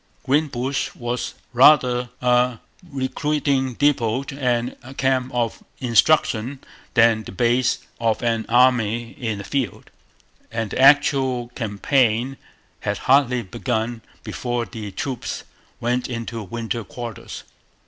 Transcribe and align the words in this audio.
Greenbush 0.23 0.95
was 0.95 1.35
rather 1.53 2.09
a 2.23 2.57
recruiting 2.91 3.75
depot 3.75 4.23
and 4.31 4.75
camp 4.97 5.31
of 5.31 5.63
instruction 5.77 6.57
than 6.95 7.21
the 7.23 7.31
base 7.31 7.77
of 7.99 8.23
an 8.23 8.47
army 8.49 9.11
in 9.11 9.37
the 9.37 9.43
field; 9.43 9.91
and 10.51 10.71
the 10.71 10.79
actual 10.79 11.49
campaign 11.49 12.37
had 12.79 12.97
hardly 12.97 13.43
begun 13.43 14.01
before 14.23 14.65
the 14.65 14.89
troops 14.89 15.43
went 15.79 16.09
into 16.09 16.41
winter 16.41 16.83
quarters. 16.83 17.43